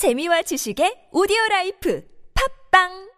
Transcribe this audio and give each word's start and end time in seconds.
재미와 0.00 0.40
지식의 0.40 1.12
오디오 1.12 1.36
라이프. 1.50 2.00
팝빵! 2.32 3.09